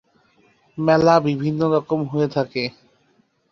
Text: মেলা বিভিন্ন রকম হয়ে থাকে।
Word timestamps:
মেলা 0.77 1.15
বিভিন্ন 1.27 1.61
রকম 1.75 1.99
হয়ে 2.11 2.27
থাকে। 2.27 2.63